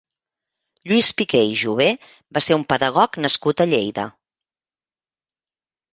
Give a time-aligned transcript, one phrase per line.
[0.91, 1.87] Lluís Piquer i Jové
[2.37, 4.11] va ser un pedagog nascut a Lleida.